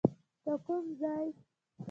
[0.45, 1.27] د کوم ځای؟